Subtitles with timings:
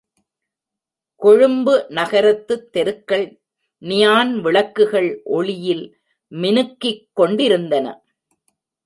[1.15, 3.41] கொழும்பு நகரத்துத் தெருக்கள்
[3.77, 5.85] நியான் விளக்குகள் ஒளியில்
[6.31, 8.03] மினுக்கிக் கொண்டிருந்தன.